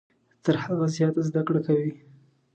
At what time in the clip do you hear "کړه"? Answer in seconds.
1.47-1.61